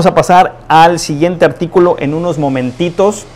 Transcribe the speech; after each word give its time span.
Vamos 0.00 0.12
a 0.12 0.14
pasar 0.14 0.56
al 0.66 0.98
siguiente 0.98 1.44
artículo 1.44 1.96
en 1.98 2.14
unos 2.14 2.38
momentitos. 2.38 3.26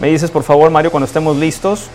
Me 0.00 0.06
dices 0.06 0.30
por 0.30 0.44
favor, 0.44 0.70
Mario, 0.70 0.92
cuando 0.92 1.06
estemos 1.06 1.36
listos. 1.36 1.90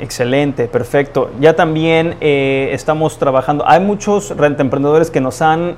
Excelente, 0.00 0.68
perfecto. 0.68 1.30
Ya 1.38 1.54
también 1.54 2.16
eh, 2.22 2.70
estamos 2.72 3.18
trabajando. 3.18 3.68
Hay 3.68 3.80
muchos 3.80 4.34
rentemprendedores 4.34 5.10
que 5.10 5.20
nos 5.20 5.42
han 5.42 5.76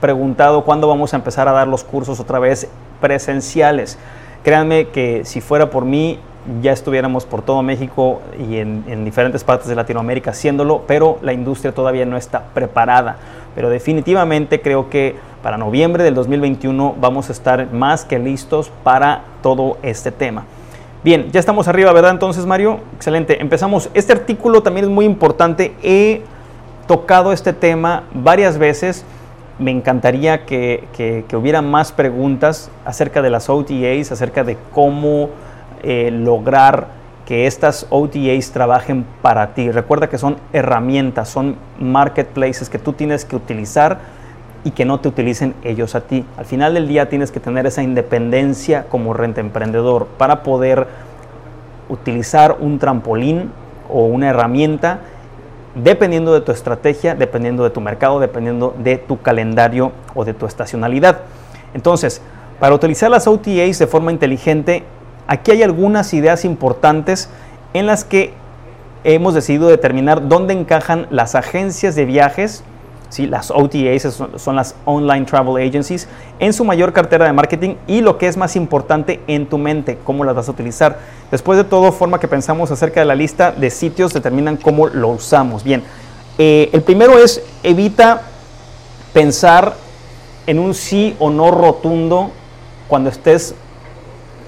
preguntado 0.00 0.64
cuándo 0.64 0.88
vamos 0.88 1.12
a 1.14 1.16
empezar 1.18 1.46
a 1.46 1.52
dar 1.52 1.68
los 1.68 1.84
cursos 1.84 2.18
otra 2.18 2.40
vez 2.40 2.66
presenciales. 3.00 3.98
Créanme 4.42 4.88
que 4.88 5.24
si 5.24 5.40
fuera 5.40 5.70
por 5.70 5.84
mí, 5.84 6.18
ya 6.60 6.72
estuviéramos 6.72 7.24
por 7.24 7.42
todo 7.42 7.62
México 7.62 8.20
y 8.38 8.56
en, 8.56 9.04
diferentes 9.04 9.44
partes 9.44 9.68
de 9.68 9.76
Latinoamérica 9.76 10.32
haciéndolo, 10.32 10.82
pero 10.86 11.18
la 11.22 11.32
industria 11.32 11.72
todavía 11.72 12.04
no 12.04 12.16
está 12.16 12.46
preparada. 12.52 13.16
Pero 13.54 13.68
definitivamente 13.68 14.60
creo 14.60 14.88
que 14.88 15.16
para 15.42 15.58
noviembre 15.58 16.04
del 16.04 16.14
2021 16.14 16.96
vamos 17.00 17.28
a 17.28 17.32
estar 17.32 17.72
más 17.72 18.04
que 18.04 18.18
listos 18.18 18.70
para 18.82 19.24
todo 19.42 19.78
este 19.82 20.12
tema. 20.12 20.44
Bien, 21.04 21.30
ya 21.32 21.40
estamos 21.40 21.66
arriba, 21.66 21.92
¿verdad? 21.92 22.12
Entonces, 22.12 22.46
Mario, 22.46 22.78
excelente. 22.94 23.40
Empezamos. 23.40 23.90
Este 23.92 24.12
artículo 24.12 24.62
también 24.62 24.84
es 24.84 24.90
muy 24.90 25.04
importante. 25.04 25.74
He 25.82 26.22
tocado 26.86 27.32
este 27.32 27.52
tema 27.52 28.04
varias 28.14 28.56
veces. 28.56 29.04
Me 29.58 29.72
encantaría 29.72 30.46
que, 30.46 30.84
que 30.92 31.36
hubiera 31.36 31.60
más 31.60 31.92
preguntas 31.92 32.70
acerca 32.84 33.20
de 33.20 33.30
las 33.30 33.48
OTAs, 33.48 34.12
acerca 34.12 34.44
de 34.44 34.56
cómo 34.72 35.30
eh, 35.82 36.10
lograr 36.12 37.01
que 37.26 37.46
estas 37.46 37.86
OTAs 37.90 38.50
trabajen 38.50 39.04
para 39.22 39.54
ti. 39.54 39.70
Recuerda 39.70 40.08
que 40.08 40.18
son 40.18 40.36
herramientas, 40.52 41.28
son 41.28 41.56
marketplaces 41.78 42.68
que 42.68 42.78
tú 42.78 42.92
tienes 42.92 43.24
que 43.24 43.36
utilizar 43.36 44.00
y 44.64 44.70
que 44.72 44.84
no 44.84 45.00
te 45.00 45.08
utilicen 45.08 45.54
ellos 45.64 45.94
a 45.94 46.02
ti. 46.02 46.24
Al 46.36 46.44
final 46.44 46.74
del 46.74 46.88
día 46.88 47.08
tienes 47.08 47.30
que 47.30 47.40
tener 47.40 47.66
esa 47.66 47.82
independencia 47.82 48.84
como 48.88 49.14
renta 49.14 49.40
emprendedor 49.40 50.06
para 50.18 50.42
poder 50.42 50.86
utilizar 51.88 52.56
un 52.60 52.78
trampolín 52.78 53.52
o 53.88 54.06
una 54.06 54.30
herramienta 54.30 55.00
dependiendo 55.74 56.34
de 56.34 56.42
tu 56.42 56.52
estrategia, 56.52 57.14
dependiendo 57.14 57.64
de 57.64 57.70
tu 57.70 57.80
mercado, 57.80 58.20
dependiendo 58.20 58.74
de 58.78 58.98
tu 58.98 59.20
calendario 59.20 59.92
o 60.14 60.24
de 60.24 60.34
tu 60.34 60.46
estacionalidad. 60.46 61.20
Entonces, 61.74 62.20
para 62.60 62.74
utilizar 62.74 63.10
las 63.10 63.26
OTAs 63.26 63.78
de 63.78 63.86
forma 63.86 64.12
inteligente, 64.12 64.84
Aquí 65.26 65.50
hay 65.50 65.62
algunas 65.62 66.12
ideas 66.14 66.44
importantes 66.44 67.28
en 67.74 67.86
las 67.86 68.04
que 68.04 68.34
hemos 69.04 69.34
decidido 69.34 69.68
determinar 69.68 70.28
dónde 70.28 70.54
encajan 70.54 71.06
las 71.10 71.34
agencias 71.34 71.94
de 71.94 72.04
viajes, 72.04 72.62
¿sí? 73.08 73.26
las 73.26 73.50
OTAs 73.50 74.20
son, 74.36 74.56
las 74.56 74.74
Online 74.84 75.24
Travel 75.24 75.66
Agencies, 75.66 76.08
en 76.38 76.52
su 76.52 76.64
mayor 76.64 76.92
cartera 76.92 77.26
de 77.26 77.32
marketing 77.32 77.74
y 77.86 78.00
lo 78.00 78.18
que 78.18 78.28
es 78.28 78.36
más 78.36 78.56
importante 78.56 79.20
en 79.26 79.46
tu 79.46 79.58
mente, 79.58 79.98
cómo 80.04 80.24
las 80.24 80.34
vas 80.34 80.48
a 80.48 80.52
utilizar. 80.52 80.98
Después 81.30 81.58
de 81.58 81.64
todo, 81.64 81.92
forma 81.92 82.20
que 82.20 82.28
pensamos 82.28 82.70
acerca 82.70 83.00
de 83.00 83.06
la 83.06 83.14
lista 83.14 83.52
de 83.52 83.70
sitios 83.70 84.12
determinan 84.12 84.56
cómo 84.56 84.88
lo 84.88 85.08
usamos. 85.08 85.64
Bien, 85.64 85.82
eh, 86.38 86.70
el 86.72 86.82
primero 86.82 87.18
es 87.18 87.42
evita 87.62 88.22
pensar 89.12 89.74
en 90.46 90.58
un 90.58 90.74
sí 90.74 91.16
o 91.18 91.30
no 91.30 91.50
rotundo 91.50 92.30
cuando 92.88 93.10
estés 93.10 93.54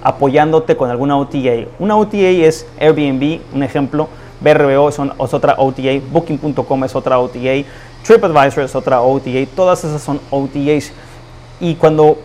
apoyándote 0.04 0.76
con 0.76 0.90
alguna 0.90 1.16
OTA. 1.16 1.66
Una 1.80 1.96
OTA 1.96 2.18
es 2.18 2.66
Airbnb, 2.78 3.40
un 3.52 3.62
ejemplo, 3.62 4.08
BRBO 4.40 4.90
es, 4.90 4.98
otra 4.98 5.54
OTA, 5.58 6.00
Booking.com 6.12 6.84
es 6.84 6.94
otra 6.94 7.18
OTA, 7.18 7.64
TripAdvisor 8.06 8.64
es 8.64 8.74
otra 8.76 9.00
OTA, 9.00 9.30
todas 9.56 9.82
esas 9.82 10.02
son 10.02 10.20
OTAs. 10.30 10.92
Y 11.58 11.74
cuando, 11.76 12.18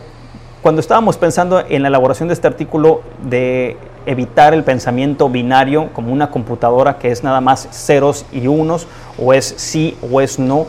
cuando 0.62 0.82
estábamos 0.82 1.18
pensando 1.18 1.64
en 1.68 1.82
la 1.82 1.88
elaboración 1.88 2.28
de 2.28 2.34
este 2.34 2.48
artículo 2.48 3.02
de 3.24 3.78
evitar 4.06 4.54
el 4.54 4.64
pensamiento 4.64 5.30
binario 5.30 5.90
como 5.94 6.12
una 6.12 6.32
computadora 6.32 6.98
que 6.98 7.12
es 7.12 7.24
nada 7.24 7.40
más 7.40 7.70
ceros 7.72 8.26
y 8.34 8.48
unos, 8.48 8.88
o 9.18 9.34
es 9.34 9.54
sí 9.58 9.98
o 10.12 10.20
es 10.20 10.38
no, 10.38 10.68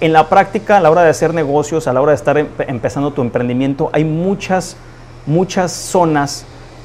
en 0.00 0.12
la 0.12 0.28
práctica, 0.28 0.76
a 0.76 0.80
la 0.80 0.90
hora 0.90 1.02
de 1.02 1.08
hacer 1.08 1.32
negocios, 1.32 1.86
a 1.86 1.94
la 1.94 2.02
hora 2.02 2.10
de 2.10 2.16
estar 2.16 2.36
empezando 2.36 3.12
tu 3.12 3.22
emprendimiento, 3.22 3.88
hay 3.92 4.04
muchas 4.04 4.76
muchas 5.26 5.72
zonas 5.72 6.44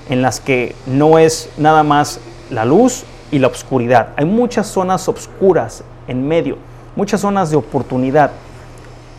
en 0.10 0.22
las 0.22 0.40
que 0.40 0.76
no 0.86 1.20
es 1.20 1.50
nada 1.58 1.84
más 1.84 2.20
la 2.50 2.66
luz 2.66 3.04
y 3.32 3.40
la 3.40 3.48
oscuridad. 3.48 4.10
Hay 4.16 4.26
muchas 4.26 4.68
zonas 4.68 5.08
oscuras 5.08 5.84
en 6.08 6.28
medio, 6.28 6.58
muchas 6.96 7.22
zonas 7.22 7.52
de 7.52 7.58
oportunidad. 7.58 8.32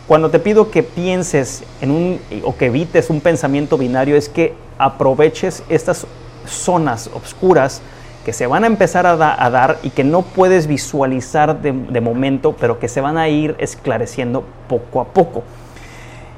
Cuando 0.07 0.29
te 0.29 0.39
pido 0.39 0.71
que 0.71 0.83
pienses 0.83 1.63
en 1.79 1.91
un 1.91 2.19
o 2.43 2.55
que 2.57 2.65
evites 2.65 3.09
un 3.09 3.21
pensamiento 3.21 3.77
binario 3.77 4.17
es 4.17 4.27
que 4.27 4.53
aproveches 4.77 5.63
estas 5.69 6.05
zonas 6.45 7.09
oscuras 7.13 7.81
que 8.25 8.33
se 8.33 8.45
van 8.45 8.65
a 8.65 8.67
empezar 8.67 9.07
a, 9.07 9.15
dar 9.15 9.79
y 9.81 9.89
que 9.89 10.03
no 10.03 10.21
puedes 10.21 10.67
visualizar 10.67 11.61
de, 11.61 11.71
de 11.71 12.01
momento, 12.01 12.55
pero 12.59 12.77
que 12.77 12.87
se 12.87 13.01
van 13.01 13.17
a 13.17 13.29
ir 13.29 13.55
esclareciendo 13.57 14.43
poco 14.67 15.01
a 15.01 15.05
poco. 15.05 15.43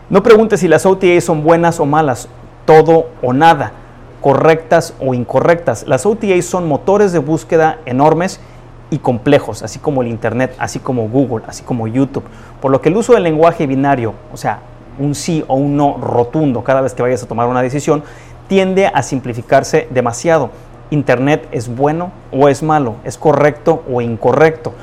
No 0.09 0.23
preguntes 0.23 0.61
si 0.61 0.67
las 0.67 0.85
OTAs 0.85 1.23
son 1.23 1.43
buenas 1.43 1.79
o 1.79 1.85
malas 1.85 2.29
todo 2.65 3.07
o 3.21 3.33
nada, 3.33 3.73
correctas 4.21 4.93
o 4.99 5.13
incorrectas. 5.13 5.85
Las 5.87 6.05
OTAs 6.05 6.45
son 6.45 6.67
motores 6.67 7.11
de 7.11 7.19
búsqueda 7.19 7.79
enormes 7.85 8.39
y 8.89 8.99
complejos, 8.99 9.63
así 9.63 9.79
como 9.79 10.01
el 10.01 10.07
Internet, 10.07 10.55
así 10.59 10.79
como 10.79 11.09
Google, 11.09 11.43
así 11.47 11.63
como 11.63 11.87
YouTube. 11.87 12.23
Por 12.61 12.71
lo 12.71 12.81
que 12.81 12.89
el 12.89 12.97
uso 12.97 13.13
del 13.13 13.23
lenguaje 13.23 13.67
binario, 13.67 14.13
o 14.31 14.37
sea, 14.37 14.59
un 14.99 15.15
sí 15.15 15.43
o 15.47 15.55
un 15.55 15.75
no 15.75 15.97
rotundo 15.97 16.63
cada 16.63 16.81
vez 16.81 16.93
que 16.93 17.01
vayas 17.01 17.23
a 17.23 17.27
tomar 17.27 17.47
una 17.47 17.61
decisión, 17.61 18.03
tiende 18.47 18.87
a 18.87 19.01
simplificarse 19.03 19.87
demasiado. 19.89 20.51
Internet 20.91 21.47
es 21.51 21.73
bueno 21.75 22.11
o 22.31 22.49
es 22.49 22.61
malo, 22.61 22.95
es 23.03 23.17
correcto 23.17 23.83
o 23.91 24.01
incorrecto. 24.01 24.73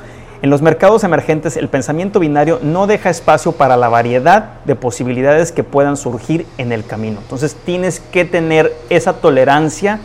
En 0.41 0.49
los 0.49 0.63
mercados 0.63 1.03
emergentes 1.03 1.55
el 1.55 1.69
pensamiento 1.69 2.19
binario 2.19 2.57
no 2.63 2.87
deja 2.87 3.11
espacio 3.11 3.51
para 3.51 3.77
la 3.77 3.89
variedad 3.89 4.53
de 4.65 4.75
posibilidades 4.75 5.51
que 5.51 5.63
puedan 5.63 5.97
surgir 5.97 6.47
en 6.57 6.71
el 6.71 6.83
camino. 6.83 7.19
Entonces 7.21 7.55
tienes 7.63 7.99
que 7.99 8.25
tener 8.25 8.75
esa 8.89 9.13
tolerancia 9.13 9.99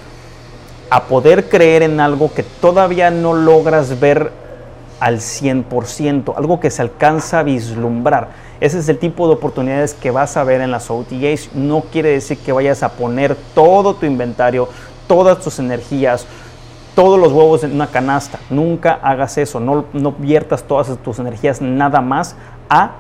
a 0.91 1.05
poder 1.05 1.49
creer 1.49 1.83
en 1.83 2.01
algo 2.01 2.35
que 2.35 2.43
todavía 2.43 3.11
no 3.11 3.33
logras 3.33 3.99
ver 3.99 4.31
al 5.01 5.21
100%, 5.21 6.35
algo 6.37 6.61
que 6.61 6.71
se 6.71 6.83
alcanza 6.83 7.39
a 7.39 7.43
vislumbrar. 7.43 8.29
Ese 8.61 8.79
es 8.79 8.89
el 8.91 8.99
tipo 8.99 9.29
de 9.29 9.35
oportunidades 9.35 9.95
que 9.95 10.11
vas 10.11 10.37
a 10.37 10.45
ver 10.45 10.61
en 10.61 10.71
las 10.71 10.91
OTAs. 10.91 11.55
No 11.55 11.81
quiere 11.81 12.11
decir 12.11 12.37
que 12.37 12.53
vayas 12.53 12.83
a 12.83 12.91
poner 12.91 13.37
todo 13.55 13.95
tu 13.95 14.05
inventario, 14.05 14.69
todas 15.07 15.41
tus 15.41 15.59
energías, 15.59 16.27
todos 16.97 17.21
los 17.21 17.31
huevos 17.31 17.63
en 17.63 17.75
una 17.75 17.87
canasta. 17.89 18.41
Nunca 18.51 18.99
hagas 19.03 19.39
eso. 19.39 19.61
No, 19.61 19.85
no 19.93 20.13
viertas 20.13 20.65
todas 20.65 20.99
tus 20.99 21.19
energías 21.21 21.61
nada 21.61 22.01
más 22.01 22.37
a 22.69 22.93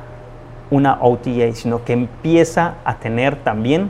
una 0.70 0.98
OTA, 1.00 1.52
sino 1.54 1.82
que 1.82 1.94
empieza 1.94 2.74
a 2.84 2.96
tener 2.96 3.42
también 3.42 3.88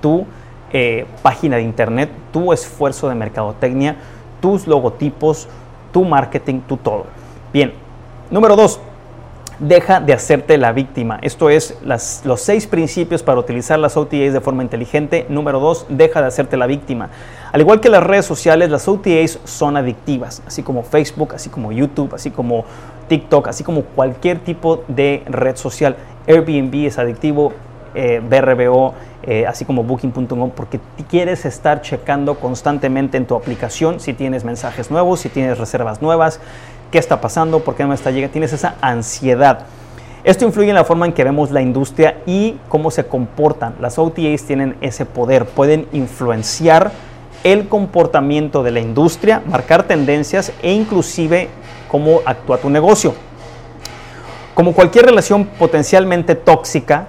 tu 0.00 0.26
eh, 0.72 1.06
página 1.22 1.56
de 1.56 1.62
internet, 1.62 2.10
tu 2.32 2.52
esfuerzo 2.52 3.08
de 3.08 3.14
mercadotecnia, 3.14 3.96
tus 4.40 4.66
logotipos, 4.66 5.48
tu 5.92 6.04
marketing, 6.04 6.60
tu 6.60 6.78
todo. 6.78 7.04
Bien, 7.52 7.74
número 8.30 8.56
dos, 8.56 8.80
deja 9.60 10.00
de 10.00 10.12
hacerte 10.12 10.58
la 10.58 10.72
víctima. 10.72 11.18
Esto 11.22 11.50
es 11.50 11.76
los 12.24 12.40
seis 12.40 12.66
principios 12.66 13.22
para 13.22 13.38
utilizar 13.38 13.78
las 13.78 13.96
OTAs 13.96 14.32
de 14.32 14.40
forma 14.40 14.62
inteligente. 14.62 15.26
Número 15.28 15.60
dos, 15.60 15.86
deja 15.88 16.20
de 16.22 16.28
hacerte 16.28 16.56
la 16.56 16.66
víctima. 16.66 17.10
Al 17.52 17.60
igual 17.60 17.80
que 17.80 17.88
las 17.88 18.02
redes 18.02 18.26
sociales, 18.26 18.70
las 18.70 18.88
OTAs 18.88 19.38
son 19.44 19.76
adictivas, 19.76 20.42
así 20.46 20.62
como 20.62 20.82
Facebook, 20.82 21.34
así 21.34 21.50
como 21.50 21.72
YouTube, 21.72 22.14
así 22.14 22.30
como 22.30 22.64
TikTok, 23.08 23.48
así 23.48 23.62
como 23.62 23.82
cualquier 23.82 24.38
tipo 24.38 24.82
de 24.88 25.22
red 25.26 25.56
social. 25.56 25.96
Airbnb 26.26 26.86
es 26.86 26.98
adictivo, 26.98 27.52
eh, 27.94 28.22
BRBO, 28.26 28.94
eh, 29.22 29.46
así 29.46 29.64
como 29.64 29.82
Booking.com, 29.82 30.50
porque 30.50 30.80
quieres 31.08 31.44
estar 31.44 31.82
checando 31.82 32.36
constantemente 32.36 33.18
en 33.18 33.26
tu 33.26 33.34
aplicación 33.34 34.00
si 34.00 34.14
tienes 34.14 34.44
mensajes 34.44 34.90
nuevos, 34.90 35.20
si 35.20 35.28
tienes 35.28 35.58
reservas 35.58 36.00
nuevas, 36.00 36.40
qué 36.90 36.98
está 36.98 37.20
pasando, 37.20 37.60
por 37.60 37.74
qué 37.74 37.82
no 37.82 37.90
me 37.90 37.94
está 37.94 38.10
llegando, 38.10 38.32
tienes 38.32 38.52
esa 38.52 38.76
ansiedad. 38.80 39.66
Esto 40.22 40.44
influye 40.44 40.68
en 40.68 40.74
la 40.74 40.84
forma 40.84 41.06
en 41.06 41.12
que 41.12 41.24
vemos 41.24 41.50
la 41.50 41.62
industria 41.62 42.18
y 42.26 42.56
cómo 42.68 42.90
se 42.90 43.06
comportan. 43.06 43.76
Las 43.80 43.98
OTAs 43.98 44.42
tienen 44.42 44.76
ese 44.80 45.06
poder, 45.06 45.46
pueden 45.46 45.86
influenciar 45.92 46.92
el 47.42 47.68
comportamiento 47.68 48.62
de 48.62 48.70
la 48.70 48.80
industria, 48.80 49.42
marcar 49.46 49.84
tendencias 49.84 50.52
e 50.62 50.72
inclusive 50.72 51.48
cómo 51.88 52.20
actúa 52.26 52.58
tu 52.58 52.68
negocio. 52.68 53.14
Como 54.54 54.74
cualquier 54.74 55.06
relación 55.06 55.46
potencialmente 55.46 56.34
tóxica, 56.34 57.08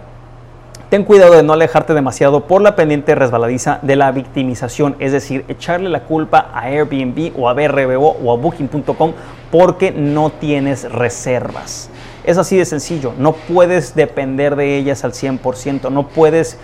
ten 0.92 1.06
cuidado 1.06 1.38
de 1.38 1.42
no 1.42 1.54
alejarte 1.54 1.94
demasiado 1.94 2.48
por 2.48 2.62
la 2.62 2.76
pendiente 2.76 3.16
resbaladiza 3.16 3.80
de 3.82 3.96
la 3.96 4.12
victimización, 4.12 4.98
es 5.00 5.14
decir, 5.14 5.46
echarle 5.48 5.90
la 5.90 6.04
culpa 6.04 6.50
a 6.54 6.64
Airbnb 6.64 7.32
o 7.40 7.48
a 7.48 7.54
BRBO 7.54 8.18
o 8.22 8.34
a 8.34 8.36
Booking.com 8.36 9.14
porque 9.50 9.92
no 9.92 10.32
tienes 10.32 10.92
reservas. 10.92 11.90
Es 12.26 12.38
así 12.38 12.58
de 12.58 12.66
sencillo, 12.66 13.14
no 13.18 13.32
puedes 13.32 13.96
depender 13.96 14.58
de 14.58 14.76
ellas 14.76 15.06
al 15.06 15.14
100%, 15.14 15.90
no 15.90 16.10
puedes 16.10 16.58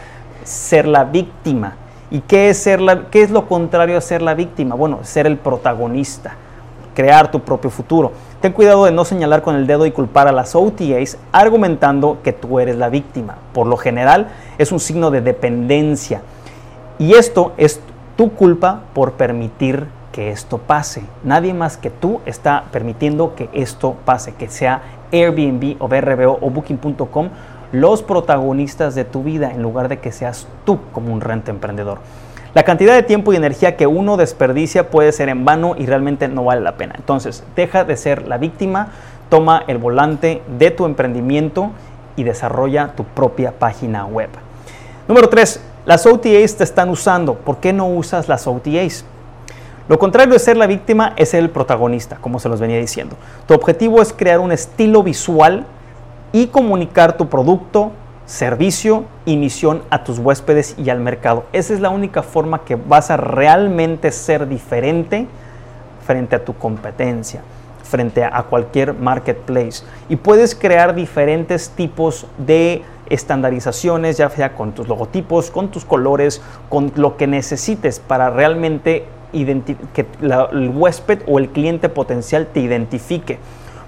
ser 0.44 0.90
la 0.90 1.06
víctima. 1.06 1.78
¿Y 2.12 2.20
qué 2.20 2.50
es, 2.50 2.58
ser 2.58 2.82
la, 2.82 3.06
qué 3.10 3.22
es 3.22 3.32
lo 3.32 3.48
contrario 3.48 3.98
a 3.98 4.02
ser 4.02 4.22
la 4.22 4.34
víctima? 4.34 4.76
Bueno, 4.76 5.00
ser 5.04 5.26
el 5.26 5.38
protagonista, 5.38 6.36
crear 6.98 7.30
tu 7.30 7.42
propio 7.42 7.70
futuro. 7.70 8.12
Ten 8.42 8.54
cuidado 8.54 8.86
de 8.86 8.92
no 8.92 9.06
señalar 9.06 9.44
con 9.44 9.56
el 9.56 9.68
dedo 9.68 9.86
y 9.86 9.92
culpar 9.92 10.28
a 10.28 10.32
las 10.32 10.56
OTAs 10.56 11.20
argumentando 11.32 12.18
que 12.24 12.34
tú 12.34 12.60
eres 12.60 12.76
la 12.76 12.90
víctima. 12.90 13.36
Por 13.54 13.68
lo 13.68 13.78
general 13.78 14.30
es 14.58 14.72
un 14.72 14.80
signo 14.80 15.12
de 15.12 15.22
dependencia. 15.22 16.24
Y 16.98 17.14
esto 17.14 17.54
es 17.58 17.82
tu 18.16 18.32
culpa 18.32 18.82
por 18.96 19.12
permitir 19.12 19.86
que 20.12 20.32
esto 20.32 20.58
pase. 20.58 21.04
Nadie 21.24 21.54
más 21.54 21.78
que 21.78 21.92
tú 21.92 22.20
está 22.26 22.64
permitiendo 22.72 23.36
que 23.36 23.48
esto 23.54 23.96
pase, 24.04 24.34
que 24.34 24.50
sea 24.50 24.82
Airbnb 25.12 25.76
o 25.78 25.88
BRBO 25.88 26.40
o 26.42 26.50
Booking.com 26.50 27.30
los 27.74 28.02
protagonistas 28.02 28.96
de 28.96 29.06
tu 29.06 29.22
vida 29.22 29.52
en 29.52 29.62
lugar 29.62 29.88
de 29.88 30.00
que 30.00 30.12
seas 30.12 30.48
tú 30.66 30.80
como 30.94 31.14
un 31.14 31.22
rente 31.22 31.52
emprendedor. 31.52 32.00
La 32.58 32.64
cantidad 32.64 32.96
de 32.96 33.04
tiempo 33.04 33.32
y 33.32 33.36
energía 33.36 33.78
que 33.78 33.86
uno 33.86 34.18
desperdicia 34.18 34.90
puede 34.90 35.12
ser 35.12 35.30
en 35.30 35.46
vano 35.46 35.76
y 35.78 35.86
realmente 35.86 36.28
no 36.28 36.44
vale 36.44 36.60
la 36.62 36.76
pena. 36.76 36.96
Entonces, 36.98 37.44
deja 37.56 37.84
de 37.84 37.96
ser 37.96 38.28
la 38.28 38.40
víctima, 38.40 38.94
toma 39.30 39.64
el 39.68 39.78
volante 39.78 40.42
de 40.58 40.72
tu 40.72 40.86
emprendimiento 40.88 41.70
y 42.16 42.24
desarrolla 42.24 42.96
tu 42.96 43.04
propia 43.04 43.52
página 43.52 44.08
web. 44.08 44.30
Número 45.08 45.30
3. 45.30 45.62
Las 45.86 46.08
OTAs 46.08 46.56
te 46.56 46.64
están 46.64 46.90
usando. 46.90 47.36
¿Por 47.36 47.58
qué 47.58 47.74
no 47.74 47.90
usas 47.90 48.28
las 48.28 48.48
OTAs? 48.48 49.06
Lo 49.88 50.00
contrario 50.00 50.34
de 50.34 50.40
ser 50.40 50.58
la 50.58 50.66
víctima 50.66 51.14
es 51.16 51.30
ser 51.30 51.44
el 51.44 51.52
protagonista, 51.52 52.18
como 52.20 52.40
se 52.40 52.50
los 52.50 52.60
venía 52.60 52.80
diciendo. 52.80 53.18
Tu 53.48 53.54
objetivo 53.54 54.02
es 54.02 54.12
crear 54.12 54.40
un 54.40 54.52
estilo 54.52 55.04
visual 55.04 55.68
y 56.32 56.48
comunicar 56.48 57.18
tu 57.18 57.30
producto, 57.30 57.92
servicio 58.28 59.06
y 59.26 59.38
misión 59.38 59.82
a 59.90 60.04
tus 60.04 60.20
huéspedes 60.20 60.76
y 60.78 60.90
al 60.90 61.00
mercado. 61.00 61.46
Esa 61.54 61.74
es 61.74 61.80
la 61.80 61.90
única 61.90 62.22
forma 62.22 62.60
que 62.66 62.76
vas 62.76 63.10
a 63.10 63.18
realmente 63.18 64.12
ser 64.12 64.48
diferente 64.48 65.28
frente 66.06 66.36
a 66.36 66.44
tu 66.44 66.54
competencia, 66.54 67.42
frente 67.84 68.24
a 68.24 68.44
cualquier 68.44 68.94
marketplace. 68.94 69.84
Y 70.10 70.18
puedes 70.18 70.56
crear 70.56 70.94
diferentes 70.94 71.70
tipos 71.70 72.28
de 72.38 72.84
estandarizaciones, 73.10 74.18
ya 74.18 74.30
sea 74.30 74.54
con 74.54 74.74
tus 74.74 74.90
logotipos, 74.90 75.50
con 75.50 75.70
tus 75.70 75.86
colores, 75.86 76.42
con 76.68 76.92
lo 76.96 77.16
que 77.16 77.28
necesites 77.28 78.00
para 78.02 78.30
realmente 78.30 79.06
que 79.32 80.06
el 80.52 80.70
huésped 80.70 81.22
o 81.28 81.40
el 81.40 81.50
cliente 81.50 81.88
potencial 81.88 82.48
te 82.48 82.60
identifique. 82.60 83.40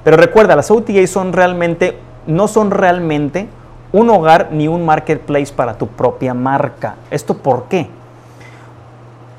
Pero 0.06 0.16
recuerda, 0.16 0.56
las 0.56 0.72
OTAs 0.72 1.10
son 1.10 1.34
realmente, 1.34 1.98
no 2.26 2.48
son 2.48 2.72
realmente 2.72 3.48
un 3.92 4.10
hogar 4.10 4.50
ni 4.52 4.68
un 4.68 4.86
marketplace 4.86 5.54
para 5.54 5.78
tu 5.78 5.88
propia 5.88 6.34
marca. 6.34 6.96
¿Esto 7.10 7.38
por 7.38 7.66
qué? 7.66 7.88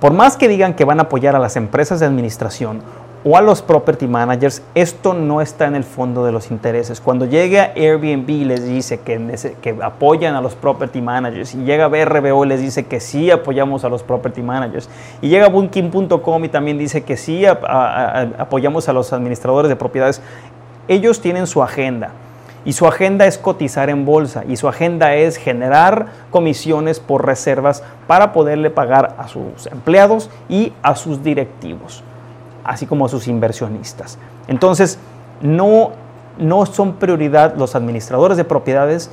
Por 0.01 0.13
más 0.13 0.37
que 0.37 0.49
digan 0.49 0.75
que 0.75 0.85
van 0.85 0.99
a 0.99 1.03
apoyar 1.03 1.37
a 1.37 1.39
las 1.39 1.57
empresas 1.57 2.01
de 2.01 2.07
administración 2.07 2.83
o 3.23 3.37
a 3.37 3.43
los 3.43 3.61
property 3.61 4.07
managers, 4.07 4.63
esto 4.75 5.13
no 5.13 5.43
está 5.43 5.67
en 5.67 5.75
el 5.75 5.85
fondo 5.85 6.25
de 6.25 6.33
los 6.33 6.51
intereses. 6.51 7.03
Cuando 7.03 7.27
llega 7.27 7.73
Airbnb 7.77 8.31
y 8.31 8.45
les 8.47 8.67
dice 8.67 9.01
que, 9.01 9.77
apoyan 9.83 10.35
a 10.37 10.41
los 10.41 10.55
property 10.55 11.03
managers, 11.03 11.55
y 11.55 11.65
llega 11.65 11.89
BRBO 11.89 12.47
y 12.47 12.49
les 12.49 12.63
dice 12.63 12.87
que 12.87 12.99
sí 12.99 13.31
apoyamos 13.31 13.85
a 13.85 13.91
los 13.91 14.03
property 14.03 14.41
managers, 14.41 14.89
y 15.21 15.29
llega 15.29 15.49
Booking.com 15.49 16.45
y 16.47 16.49
también 16.49 16.79
dice 16.79 17.03
que 17.03 17.19
sí 17.19 17.45
apoyamos 17.45 18.89
a 18.89 18.95
los 18.95 19.13
administradores 19.13 19.69
de 19.69 19.77
propiedades, 19.77 20.23
ellos 20.89 21.21
tienen 21.21 21.47
su 21.47 21.63
agenda. 21.63 22.13
Y 22.65 22.75
su 22.75 22.87
agenda 22.87 23.27
es 23.27 23.39
cotizar 23.39 23.89
en 23.89 24.05
bolsa 24.05 24.45
y 24.47 24.57
su 24.57 24.69
agenda 24.69 25.15
es 25.15 25.37
generar 25.37 26.07
comisiones 26.31 27.01
por 27.01 27.25
reservas 27.25 27.83
para 28.07 28.33
poderle 28.33 28.71
pagar 28.71 29.15
a 29.19 29.29
sus 29.29 29.67
empleados 29.67 30.29
y 30.49 30.73
a 30.83 30.95
sus 30.95 31.23
directivos 31.23 32.05
así 32.65 32.87
como 32.87 33.07
a 33.07 33.09
sus 33.09 33.29
inversionistas. 33.29 34.19
Entonces, 34.49 34.99
no, 35.41 35.93
no 36.39 36.67
son 36.67 36.95
prioridad 36.95 37.55
los 37.57 37.75
administradores 37.75 38.37
de 38.37 38.45
propiedades 38.45 39.11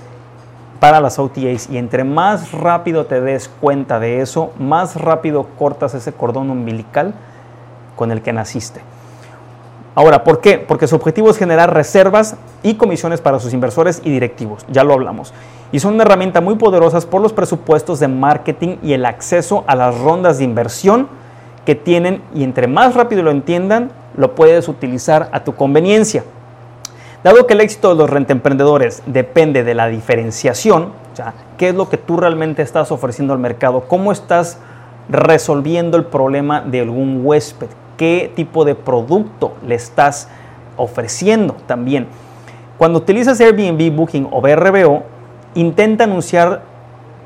para 0.79 0.99
las 0.99 1.17
OTAs 1.17 1.69
y 1.69 1.77
entre 1.77 2.03
más 2.03 2.51
rápido 2.51 3.05
te 3.05 3.19
des 3.19 3.49
cuenta 3.49 3.99
de 3.99 4.21
eso, 4.21 4.53
más 4.59 4.95
rápido 4.95 5.47
cortas 5.57 5.95
ese 5.95 6.13
cordón 6.13 6.51
umbilical 6.51 7.15
con 7.95 8.11
el 8.11 8.21
que 8.21 8.33
naciste. 8.33 8.81
Ahora, 9.97 10.23
¿por 10.23 10.41
qué? 10.41 10.59
Porque 10.59 10.85
su 10.85 10.95
objetivo 10.95 11.31
es 11.31 11.39
generar 11.39 11.73
reservas 11.73 12.35
y 12.61 12.75
comisiones 12.75 13.19
para 13.19 13.39
sus 13.39 13.51
inversores 13.51 13.99
y 14.03 14.11
directivos, 14.11 14.63
ya 14.69 14.83
lo 14.83 14.93
hablamos. 14.93 15.33
Y 15.71 15.79
son 15.79 15.95
una 15.95 16.03
herramienta 16.03 16.39
muy 16.39 16.53
poderosa 16.53 17.01
por 17.09 17.19
los 17.19 17.33
presupuestos 17.33 17.99
de 17.99 18.07
marketing 18.07 18.77
y 18.83 18.93
el 18.93 19.07
acceso 19.07 19.63
a 19.65 19.75
las 19.75 19.99
rondas 19.99 20.37
de 20.37 20.43
inversión 20.43 21.07
que 21.65 21.73
tienen 21.73 22.21
y 22.35 22.43
entre 22.43 22.67
más 22.67 22.93
rápido 22.93 23.23
lo 23.23 23.31
entiendan, 23.31 23.89
lo 24.15 24.35
puedes 24.35 24.67
utilizar 24.67 25.29
a 25.31 25.43
tu 25.43 25.55
conveniencia. 25.55 26.23
Dado 27.23 27.47
que 27.47 27.55
el 27.55 27.61
éxito 27.61 27.89
de 27.89 27.95
los 27.95 28.07
rentemprendedores 28.07 29.01
depende 29.07 29.63
de 29.63 29.73
la 29.73 29.87
diferenciación, 29.87 30.91
o 31.11 31.15
sea, 31.15 31.33
qué 31.57 31.69
es 31.69 31.75
lo 31.75 31.89
que 31.89 31.97
tú 31.97 32.17
realmente 32.17 32.61
estás 32.61 32.91
ofreciendo 32.91 33.33
al 33.33 33.39
mercado, 33.39 33.85
cómo 33.87 34.11
estás 34.11 34.59
resolviendo 35.09 35.97
el 35.97 36.05
problema 36.05 36.61
de 36.61 36.81
algún 36.81 37.21
huésped, 37.25 37.69
qué 37.97 38.31
tipo 38.35 38.63
de 38.63 38.75
producto 38.75 39.53
le 39.65 39.75
estás 39.75 40.29
ofreciendo 40.77 41.55
también. 41.65 42.07
Cuando 42.77 42.99
utilizas 42.99 43.41
Airbnb, 43.41 43.95
Booking 43.95 44.27
o 44.31 44.39
BRBO, 44.39 45.03
intenta 45.55 46.05
anunciar 46.05 46.61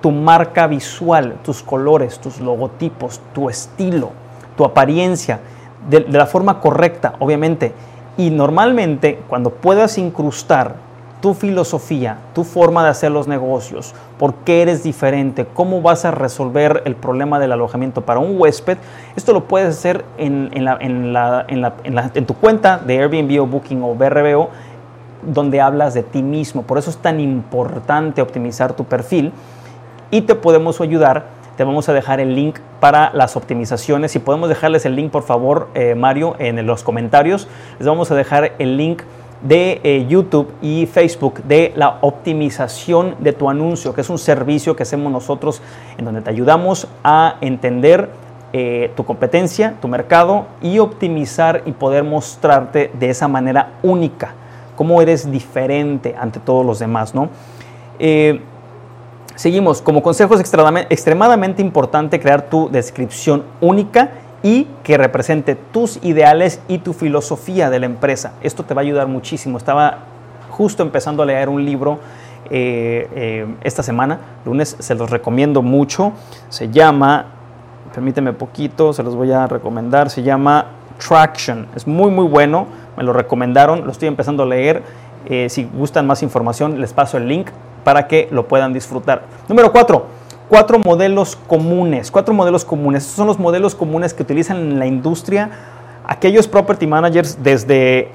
tu 0.01 0.11
marca 0.11 0.65
visual, 0.67 1.35
tus 1.43 1.61
colores, 1.61 2.19
tus 2.19 2.39
logotipos, 2.39 3.21
tu 3.33 3.49
estilo 3.49 4.11
tu 4.55 4.65
apariencia 4.65 5.39
de, 5.89 6.01
la 6.01 6.25
forma 6.25 6.59
correcta, 6.59 7.15
obviamente. 7.19 7.73
Y 8.17 8.29
normalmente 8.29 9.19
cuando 9.27 9.49
puedas 9.49 9.97
incrustar 9.97 10.75
tu 11.21 11.33
filosofía, 11.33 12.17
tu 12.33 12.43
forma 12.43 12.83
de 12.83 12.89
hacer 12.89 13.11
los 13.11 13.27
negocios, 13.27 13.93
por 14.17 14.33
qué 14.43 14.63
eres 14.63 14.83
diferente, 14.83 15.45
cómo 15.53 15.81
vas 15.81 16.03
a 16.03 16.11
resolver 16.11 16.81
el 16.85 16.95
problema 16.95 17.39
del 17.39 17.51
alojamiento 17.51 18.01
para 18.01 18.19
un 18.19 18.39
huésped, 18.39 18.77
esto 19.15 19.31
lo 19.31 19.45
puedes 19.45 19.69
hacer 19.69 20.03
en, 20.17 20.49
en, 20.53 22.25
tu 22.25 22.33
cuenta 22.33 22.79
de 22.79 22.99
Airbnb 22.99 23.41
o 23.41 23.45
Booking 23.45 23.83
o 23.83 23.95
BRBO, 23.95 24.49
donde 25.21 25.61
hablas 25.61 25.93
de 25.93 26.01
ti 26.01 26.23
mismo. 26.23 26.63
Por 26.63 26.79
eso 26.79 26.89
es 26.89 26.97
tan 26.97 27.19
importante 27.19 28.21
optimizar 28.21 28.73
tu 28.73 28.85
perfil 28.85 29.31
y 30.09 30.21
te 30.21 30.33
podemos 30.33 30.81
ayudar 30.81 31.41
te 31.55 31.65
vamos 31.65 31.89
a 31.89 31.93
dejar 31.93 32.19
el 32.19 32.33
link 32.33 32.59
para 32.79 33.11
las 33.13 33.35
optimizaciones. 33.35 34.11
Si 34.13 34.19
podemos 34.19 34.49
dejarles 34.49 34.85
el 34.85 34.95
link, 34.95 35.11
por 35.11 35.21
favor, 35.21 35.67
eh, 35.75 35.93
Mario, 35.95 36.35
en 36.39 36.65
los 36.65 36.81
comentarios, 36.81 37.47
les 37.77 37.87
vamos 37.87 38.09
a 38.09 38.15
dejar 38.15 38.53
el 38.57 38.77
link 38.77 39.03
de 39.41 39.81
eh, 39.83 40.05
YouTube 40.07 40.51
y 40.61 40.85
Facebook 40.85 41.43
de 41.43 41.73
la 41.75 41.97
optimización 42.01 43.15
de 43.19 43.33
tu 43.33 43.49
anuncio, 43.49 43.93
que 43.93 44.01
es 44.01 44.09
un 44.09 44.17
servicio 44.17 44.75
que 44.75 44.83
hacemos 44.83 45.11
nosotros 45.11 45.61
en 45.97 46.05
donde 46.05 46.21
te 46.21 46.29
ayudamos 46.29 46.87
a 47.03 47.35
entender 47.41 48.09
eh, 48.53 48.91
tu 48.95 49.05
competencia, 49.05 49.75
tu 49.81 49.87
mercado 49.87 50.45
y 50.61 50.79
optimizar 50.79 51.63
y 51.65 51.71
poder 51.71 52.03
mostrarte 52.03 52.91
de 52.99 53.09
esa 53.09 53.27
manera 53.27 53.73
única, 53.81 54.33
cómo 54.75 55.01
eres 55.01 55.31
diferente 55.31 56.15
ante 56.19 56.39
todos 56.39 56.65
los 56.65 56.79
demás, 56.79 57.15
¿no? 57.15 57.29
Seguimos, 59.41 59.81
como 59.81 60.03
consejo 60.03 60.35
es 60.35 60.53
extremadamente 60.89 61.63
importante 61.63 62.19
crear 62.19 62.43
tu 62.43 62.69
descripción 62.69 63.43
única 63.59 64.11
y 64.43 64.67
que 64.83 64.97
represente 64.97 65.55
tus 65.55 66.03
ideales 66.03 66.61
y 66.67 66.79
tu 66.79 66.93
filosofía 66.93 67.69
de 67.69 67.79
la 67.79 67.85
empresa. 67.85 68.33
Esto 68.41 68.63
te 68.63 68.73
va 68.73 68.81
a 68.81 68.83
ayudar 68.83 69.07
muchísimo. 69.07 69.57
Estaba 69.57 69.99
justo 70.49 70.83
empezando 70.83 71.23
a 71.23 71.25
leer 71.25 71.49
un 71.49 71.63
libro 71.63 71.99
eh, 72.49 73.07
eh, 73.15 73.55
esta 73.63 73.81
semana, 73.81 74.19
lunes, 74.45 74.75
se 74.79 74.95
los 74.95 75.09
recomiendo 75.09 75.61
mucho. 75.61 76.13
Se 76.49 76.69
llama, 76.69 77.25
permíteme 77.93 78.33
poquito, 78.33 78.93
se 78.93 79.03
los 79.03 79.15
voy 79.15 79.31
a 79.31 79.47
recomendar, 79.47 80.09
se 80.09 80.23
llama 80.23 80.65
Traction. 80.97 81.67
Es 81.75 81.87
muy, 81.87 82.11
muy 82.11 82.25
bueno, 82.25 82.67
me 82.97 83.03
lo 83.03 83.13
recomendaron, 83.13 83.85
lo 83.85 83.91
estoy 83.91 84.07
empezando 84.07 84.43
a 84.43 84.45
leer. 84.47 84.83
Eh, 85.27 85.47
si 85.49 85.63
gustan 85.63 86.07
más 86.07 86.23
información, 86.23 86.81
les 86.81 86.93
paso 86.93 87.17
el 87.17 87.27
link 87.27 87.47
para 87.83 88.07
que 88.07 88.27
lo 88.31 88.47
puedan 88.47 88.73
disfrutar. 88.73 89.23
Número 89.47 89.71
cuatro, 89.71 90.07
cuatro 90.51 90.79
modelos 90.79 91.37
comunes. 91.47 92.11
Cuatro 92.11 92.33
modelos 92.33 92.65
comunes. 92.65 93.03
Estos 93.03 93.15
son 93.15 93.27
los 93.27 93.39
modelos 93.39 93.73
comunes 93.73 94.13
que 94.13 94.23
utilizan 94.23 94.57
en 94.57 94.79
la 94.79 94.85
industria 94.85 95.49
aquellos 96.05 96.45
property 96.49 96.87
managers 96.87 97.41
desde 97.41 98.09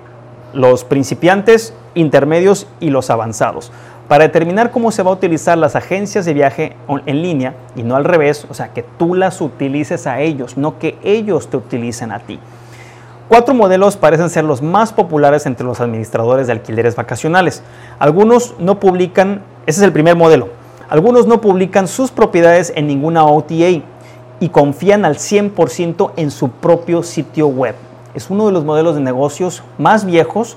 los 0.52 0.84
principiantes, 0.84 1.72
intermedios 1.94 2.66
y 2.78 2.90
los 2.90 3.08
avanzados. 3.08 3.72
Para 4.06 4.24
determinar 4.24 4.70
cómo 4.70 4.92
se 4.92 5.02
va 5.02 5.12
a 5.12 5.14
utilizar 5.14 5.56
las 5.56 5.76
agencias 5.76 6.26
de 6.26 6.34
viaje 6.34 6.76
en 7.06 7.22
línea 7.22 7.54
y 7.74 7.82
no 7.82 7.96
al 7.96 8.04
revés, 8.04 8.46
o 8.50 8.52
sea, 8.52 8.68
que 8.74 8.82
tú 8.82 9.14
las 9.14 9.40
utilices 9.40 10.06
a 10.06 10.20
ellos, 10.20 10.58
no 10.58 10.78
que 10.78 10.98
ellos 11.02 11.48
te 11.48 11.56
utilicen 11.56 12.12
a 12.12 12.18
ti. 12.18 12.38
Cuatro 13.28 13.54
modelos 13.54 13.96
parecen 13.96 14.28
ser 14.28 14.44
los 14.44 14.60
más 14.60 14.92
populares 14.92 15.46
entre 15.46 15.66
los 15.66 15.80
administradores 15.80 16.46
de 16.46 16.52
alquileres 16.52 16.96
vacacionales. 16.96 17.62
Algunos 17.98 18.54
no 18.58 18.78
publican, 18.78 19.40
ese 19.64 19.80
es 19.80 19.84
el 19.84 19.92
primer 19.92 20.16
modelo, 20.16 20.50
algunos 20.88 21.26
no 21.26 21.40
publican 21.40 21.88
sus 21.88 22.10
propiedades 22.10 22.72
en 22.76 22.86
ninguna 22.86 23.24
OTA 23.24 23.82
y 24.40 24.48
confían 24.50 25.04
al 25.04 25.16
100% 25.16 26.12
en 26.16 26.30
su 26.30 26.50
propio 26.50 27.02
sitio 27.02 27.48
web. 27.48 27.74
Es 28.14 28.30
uno 28.30 28.46
de 28.46 28.52
los 28.52 28.64
modelos 28.64 28.94
de 28.94 29.00
negocios 29.00 29.62
más 29.78 30.04
viejos 30.04 30.56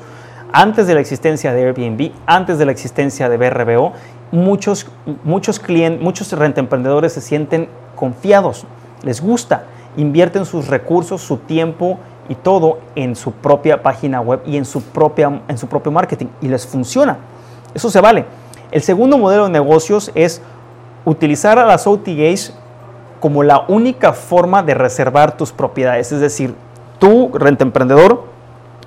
antes 0.51 0.87
de 0.87 0.93
la 0.93 0.99
existencia 0.99 1.53
de 1.53 1.65
Airbnb, 1.65 2.11
antes 2.25 2.57
de 2.57 2.65
la 2.65 2.71
existencia 2.71 3.29
de 3.29 3.37
BRBO. 3.37 3.93
Muchos, 4.31 4.87
muchos 5.23 5.59
clientes, 5.59 6.01
muchos 6.01 6.31
rentemprendedores 6.31 7.13
se 7.13 7.21
sienten 7.21 7.67
confiados, 7.95 8.65
les 9.03 9.21
gusta, 9.21 9.63
invierten 9.97 10.45
sus 10.45 10.67
recursos, 10.67 11.21
su 11.21 11.37
tiempo 11.37 11.97
y 12.29 12.35
todo 12.35 12.79
en 12.95 13.15
su 13.15 13.31
propia 13.31 13.81
página 13.81 14.21
web 14.21 14.41
y 14.45 14.57
en 14.57 14.65
su, 14.65 14.81
propia, 14.81 15.41
en 15.47 15.57
su 15.57 15.67
propio 15.67 15.91
marketing 15.91 16.27
y 16.41 16.47
les 16.47 16.65
funciona. 16.65 17.17
Eso 17.73 17.89
se 17.89 17.99
vale. 17.99 18.25
El 18.71 18.81
segundo 18.81 19.17
modelo 19.17 19.45
de 19.45 19.49
negocios 19.49 20.11
es 20.15 20.41
utilizar 21.05 21.57
a 21.57 21.65
las 21.65 21.87
OTAs 21.87 22.53
como 23.19 23.43
la 23.43 23.65
única 23.67 24.13
forma 24.13 24.63
de 24.63 24.75
reservar 24.75 25.35
tus 25.37 25.51
propiedades. 25.51 26.11
Es 26.11 26.19
decir, 26.19 26.55
tú, 26.99 27.31
renta 27.33 27.63
emprendedor, 27.63 28.23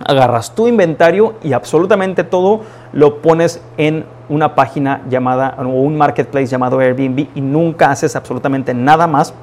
agarras 0.07 0.55
tu 0.55 0.69
inventario 0.69 1.35
y 1.43 1.53
absolutamente 1.53 2.25
todo 2.25 2.63
lo 2.93 3.21
pones 3.21 3.61
en 3.77 4.05
una 4.29 4.55
página 4.55 5.03
llamada 5.09 5.57
o 5.59 5.65
un 5.65 5.97
marketplace 5.97 6.47
llamado 6.47 6.79
Airbnb 6.79 7.29
y 7.35 7.41
nunca 7.41 7.91
haces 7.91 8.17
absolutamente 8.17 8.75
nada 8.75 9.07
más 9.07 9.35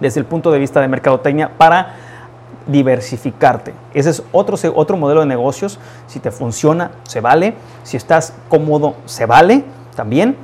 desde 0.00 0.20
el 0.20 0.26
punto 0.26 0.50
de 0.50 0.58
vista 0.58 0.80
de 0.80 0.88
mercadotecnia 0.88 1.50
para 1.56 1.94
diversificarte. 2.70 3.74
Ese 3.94 4.10
es 4.10 4.22
otro, 4.32 4.56
otro 4.74 4.96
modelo 4.96 5.20
de 5.20 5.26
negocios. 5.26 5.78
Si 6.06 6.20
te 6.20 6.30
funciona, 6.30 6.92
se 7.04 7.20
vale. 7.20 7.54
Si 7.82 7.96
estás 7.96 8.34
cómodo, 8.48 8.94
se 9.06 9.26
vale 9.26 9.64
también. 9.94 10.36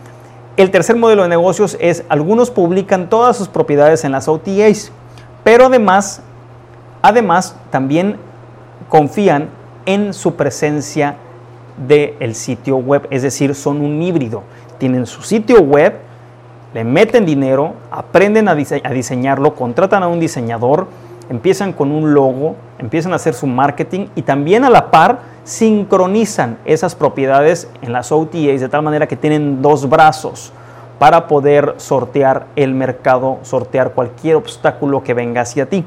El 0.57 0.71
tercer 0.71 0.97
modelo 0.97 1.23
de 1.23 1.29
negocios 1.29 1.77
es 1.81 2.05
algunos 2.09 2.51
publican 2.51 3.11
todas 3.11 3.37
sus 3.37 3.49
propiedades 3.49 4.05
en 4.05 4.13
las 4.13 4.27
OTAs, 4.27 4.91
pero 5.45 5.67
además, 5.67 6.23
además 7.03 7.55
también 7.71 8.17
confían 8.89 9.51
en 9.85 10.15
su 10.15 10.35
presencia 10.35 11.17
del 11.87 12.35
sitio 12.35 12.79
web, 12.79 13.07
es 13.11 13.23
decir, 13.23 13.55
son 13.55 13.83
un 13.83 14.01
híbrido. 14.01 14.45
Tienen 14.79 15.05
su 15.05 15.23
sitio 15.23 15.61
web, 15.61 15.99
le 16.73 16.85
meten 16.85 17.27
dinero, 17.27 17.75
aprenden 17.91 18.49
a, 18.49 18.53
a 18.53 18.91
diseñarlo, 18.93 19.55
contratan 19.55 20.03
a 20.03 20.09
un 20.09 20.21
diseñador, 20.21 20.89
empiezan 21.29 21.73
con 21.73 21.91
un 21.91 22.15
logo, 22.15 22.57
empiezan 22.79 23.13
a 23.13 23.17
hacer 23.17 23.35
su 23.35 23.47
marketing 23.47 24.07
y 24.15 24.23
también 24.23 24.65
a 24.65 24.71
la 24.71 24.91
par 24.91 25.21
sincronizan 25.45 26.59
esas 26.65 26.95
propiedades 26.95 27.69
en 27.83 27.93
las 27.93 28.13
OTAs 28.13 28.61
de 28.61 28.69
tal 28.69 28.83
manera 28.83 29.07
que 29.07 29.17
tienen 29.17 29.63
dos 29.63 29.89
brazos 29.89 30.53
para 30.99 31.27
poder 31.29 31.75
sortear 31.77 32.47
el 32.57 32.75
mercado, 32.75 33.39
sortear 33.43 33.93
cualquier 33.93 34.37
obstáculo 34.37 35.03
que 35.03 35.15
venga 35.15 35.43
hacia 35.43 35.67
ti. 35.67 35.85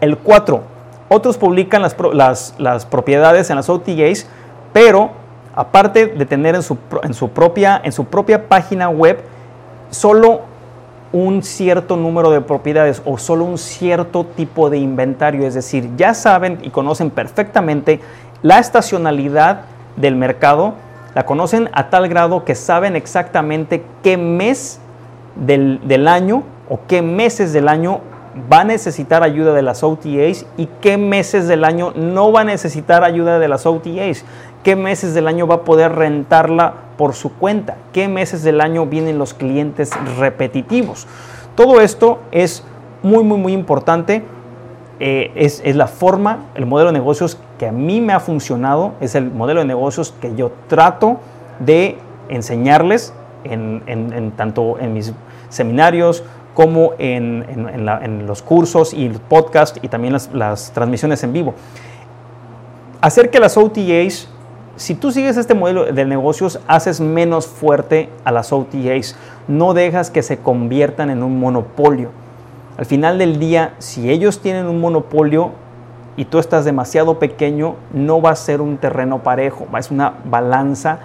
El 0.00 0.16
4. 0.18 0.62
Otros 1.08 1.36
publican 1.36 1.82
las, 1.82 2.84
propiedades 2.84 3.50
en 3.50 3.56
las 3.56 3.68
OTAs, 3.68 4.26
pero 4.72 5.10
aparte 5.54 6.06
de 6.06 6.24
tener 6.24 6.54
en 6.54 6.62
su, 6.62 7.28
propia, 7.28 7.80
en 7.82 7.92
su 7.92 8.04
propia 8.04 8.48
página 8.48 8.88
web 8.88 9.20
solo 9.90 10.42
un 11.12 11.42
cierto 11.42 11.96
número 11.96 12.30
de 12.30 12.40
propiedades 12.40 13.02
o 13.04 13.18
solo 13.18 13.44
un 13.44 13.58
cierto 13.58 14.24
tipo 14.24 14.70
de 14.70 14.78
inventario. 14.78 15.46
Es 15.46 15.54
decir, 15.54 15.90
ya 15.96 16.14
saben 16.14 16.58
y 16.62 16.70
conocen 16.70 17.10
perfectamente 17.10 18.00
la 18.42 18.58
estacionalidad 18.58 19.62
del 19.96 20.16
mercado, 20.16 20.74
la 21.14 21.26
conocen 21.26 21.68
a 21.72 21.90
tal 21.90 22.08
grado 22.08 22.44
que 22.44 22.54
saben 22.54 22.96
exactamente 22.96 23.84
qué 24.02 24.16
mes 24.16 24.80
del, 25.34 25.80
del 25.86 26.06
año 26.06 26.44
o 26.68 26.80
qué 26.86 27.02
meses 27.02 27.52
del 27.52 27.68
año 27.68 28.00
va 28.50 28.60
a 28.60 28.64
necesitar 28.64 29.22
ayuda 29.22 29.52
de 29.52 29.62
las 29.62 29.82
OTAs 29.82 30.46
y 30.56 30.68
qué 30.80 30.96
meses 30.96 31.48
del 31.48 31.64
año 31.64 31.92
no 31.96 32.30
va 32.30 32.42
a 32.42 32.44
necesitar 32.44 33.02
ayuda 33.02 33.38
de 33.38 33.48
las 33.48 33.66
OTAs, 33.66 34.24
qué 34.62 34.76
meses 34.76 35.14
del 35.14 35.26
año 35.26 35.46
va 35.46 35.56
a 35.56 35.64
poder 35.64 35.92
rentarla 35.92 36.74
por 37.00 37.14
su 37.14 37.32
cuenta, 37.32 37.78
qué 37.94 38.08
meses 38.08 38.42
del 38.42 38.60
año 38.60 38.84
vienen 38.84 39.16
los 39.16 39.32
clientes 39.32 39.90
repetitivos. 40.18 41.06
Todo 41.54 41.80
esto 41.80 42.18
es 42.30 42.62
muy, 43.02 43.24
muy, 43.24 43.38
muy 43.38 43.54
importante. 43.54 44.22
Eh, 44.98 45.32
es, 45.34 45.62
la 45.74 45.86
forma, 45.86 46.40
el 46.54 46.66
modelo 46.66 46.92
de 46.92 46.98
negocios 46.98 47.38
que 47.58 47.66
a 47.66 47.72
mí 47.72 48.02
me 48.02 48.12
ha 48.12 48.20
funcionado, 48.20 48.92
es 49.00 49.14
el 49.14 49.30
modelo 49.30 49.60
de 49.60 49.66
negocios 49.66 50.14
que 50.20 50.34
yo 50.34 50.52
trato 50.68 51.20
de 51.58 51.96
enseñarles 52.28 53.14
en, 53.44 54.32
tanto 54.36 54.78
en 54.78 54.92
mis 54.92 55.14
seminarios 55.48 56.22
como 56.52 56.92
en, 56.98 58.26
los 58.26 58.42
cursos 58.42 58.92
y 58.92 59.06
el 59.06 59.20
podcast 59.20 59.82
y 59.82 59.88
también 59.88 60.12
las, 60.12 60.34
las 60.34 60.70
transmisiones 60.72 61.24
en 61.24 61.32
vivo. 61.32 61.54
Hacer 63.00 63.30
que 63.30 63.40
las 63.40 63.56
OTAs 63.56 64.28
si 64.80 64.94
tú 64.94 65.12
sigues 65.12 65.36
este 65.36 65.52
modelo 65.52 65.92
de 65.92 66.06
negocios, 66.06 66.58
haces 66.66 67.02
menos 67.02 67.46
fuerte 67.46 68.08
a 68.24 68.32
las 68.32 68.50
OTAs, 68.50 69.14
no 69.46 69.74
dejas 69.74 70.10
que 70.10 70.22
se 70.22 70.38
conviertan 70.38 71.10
en 71.10 71.22
un 71.22 71.38
monopolio. 71.38 72.08
Al 72.78 72.86
final 72.86 73.18
del 73.18 73.38
día, 73.38 73.74
si 73.76 74.10
ellos 74.10 74.40
tienen 74.40 74.64
un 74.64 74.80
monopolio 74.80 75.50
y 76.16 76.24
tú 76.24 76.38
estás 76.38 76.64
demasiado 76.64 77.18
pequeño, 77.18 77.74
no 77.92 78.22
va 78.22 78.30
a 78.30 78.36
ser 78.36 78.62
un 78.62 78.78
terreno 78.78 79.18
parejo, 79.18 79.66
es 79.78 79.90
una 79.90 80.14
balanza 80.24 81.00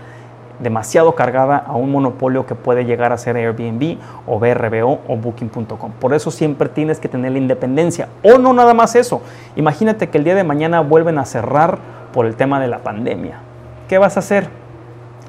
demasiado 0.60 1.13
cargada 1.13 1.58
a 1.58 1.74
un 1.74 1.91
monopolio 1.91 2.46
que 2.46 2.55
puede 2.55 2.86
llegar 2.86 3.12
a 3.12 3.17
ser 3.17 3.36
Airbnb 3.36 3.98
o 4.25 4.39
BRBO 4.39 5.01
o 5.05 5.17
Booking.com. 5.17 5.91
Por 6.00 6.13
eso 6.13 6.32
siempre 6.32 6.70
tienes 6.70 7.01
que 7.01 7.10
tener 7.10 7.34
la 7.34 7.39
independencia. 7.39 8.08
O 8.24 8.38
no 8.38 8.53
nada 8.53 8.74
más 8.74 8.96
eso. 8.96 9.22
Imagínate 9.58 10.10
que 10.10 10.17
el 10.17 10.24
día 10.24 10.36
de 10.36 10.46
mañana 10.46 10.79
vuelven 10.79 11.17
a 11.17 11.25
cerrar 11.25 11.77
por 12.13 12.25
el 12.25 12.38
tema 12.38 12.62
de 12.62 12.70
la 12.70 12.77
pandemia. 12.77 13.41
¿Qué 13.88 13.98
vas 13.98 14.18
a 14.18 14.20
hacer? 14.20 14.50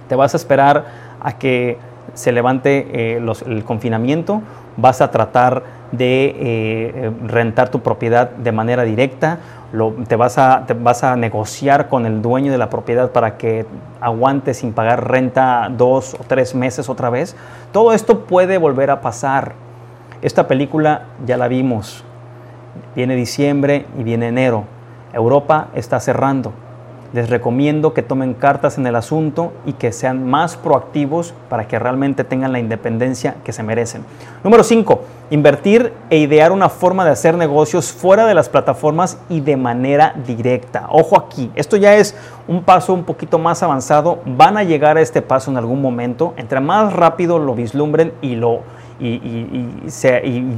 ¿Te 0.08 0.14
vas 0.14 0.34
a 0.34 0.36
esperar 0.36 0.84
a 1.20 1.32
que 1.38 1.78
se 2.14 2.32
levante 2.32 3.16
eh, 3.16 3.34
el 3.46 3.64
confinamiento? 3.64 4.42
¿Vas 4.76 5.00
a 5.00 5.10
tratar 5.10 5.62
de 5.92 6.36
eh, 6.38 7.12
rentar 7.26 7.70
tu 7.70 7.80
propiedad 7.80 8.30
de 8.30 8.52
manera 8.52 8.84
directa? 8.84 9.38
te, 10.08 10.16
vas 10.16 10.38
a, 10.38 10.64
vas 10.80 11.04
a 11.04 11.16
negociar 11.16 11.88
con 11.88 12.06
el 12.06 12.22
dueño 12.22 12.52
de 12.52 12.58
la 12.58 12.70
propiedad 12.70 13.10
para 13.10 13.36
que 13.36 13.66
aguante 14.00 14.54
sin 14.54 14.72
pagar 14.72 15.10
renta 15.10 15.68
dos 15.70 16.14
o 16.14 16.24
tres 16.26 16.54
meses 16.54 16.88
otra 16.88 17.10
vez? 17.10 17.36
Todo 17.72 17.92
esto 17.92 18.24
puede 18.26 18.58
volver 18.58 18.90
a 18.90 19.00
pasar. 19.00 19.54
Esta 20.22 20.46
película 20.48 21.02
ya 21.26 21.36
la 21.36 21.48
vimos. 21.48 22.04
Viene 22.94 23.16
diciembre 23.16 23.86
y 23.98 24.02
viene 24.02 24.28
enero. 24.28 24.64
Europa 25.12 25.68
está 25.74 25.98
cerrando 26.00 26.52
les 27.12 27.30
recomiendo 27.30 27.94
que 27.94 28.02
tomen 28.02 28.34
cartas 28.34 28.78
en 28.78 28.86
el 28.86 28.96
asunto 28.96 29.52
y 29.64 29.74
que 29.74 29.92
sean 29.92 30.28
más 30.28 30.56
proactivos 30.56 31.34
para 31.48 31.68
que 31.68 31.78
realmente 31.78 32.24
tengan 32.24 32.52
la 32.52 32.58
independencia 32.58 33.36
que 33.44 33.52
se 33.52 33.62
merecen. 33.62 34.04
Número 34.42 34.64
5. 34.64 35.00
Invertir 35.30 35.92
e 36.10 36.18
idear 36.18 36.52
una 36.52 36.68
forma 36.68 37.04
de 37.04 37.10
hacer 37.10 37.36
negocios 37.36 37.92
fuera 37.92 38.26
de 38.26 38.34
las 38.34 38.48
plataformas 38.48 39.18
y 39.28 39.40
de 39.40 39.56
manera 39.56 40.14
directa. 40.26 40.86
Ojo 40.90 41.18
aquí, 41.18 41.50
esto 41.54 41.76
ya 41.76 41.96
es 41.96 42.14
un 42.46 42.62
paso 42.62 42.94
un 42.94 43.04
poquito 43.04 43.38
más 43.38 43.62
avanzado. 43.62 44.20
Van 44.24 44.56
a 44.56 44.62
llegar 44.62 44.96
a 44.96 45.00
este 45.00 45.22
paso 45.22 45.50
en 45.50 45.56
algún 45.56 45.82
momento. 45.82 46.34
Entre 46.36 46.60
más 46.60 46.92
rápido 46.92 47.38
lo 47.38 47.54
vislumbren 47.54 48.12
y, 48.20 48.36
lo, 48.36 48.60
y, 49.00 49.18